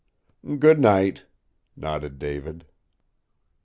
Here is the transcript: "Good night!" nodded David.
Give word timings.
"Good 0.57 0.79
night!" 0.79 1.25
nodded 1.77 2.17
David. 2.17 2.65